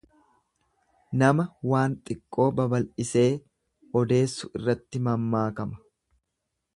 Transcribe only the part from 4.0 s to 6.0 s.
odeessu irratti mammaakama.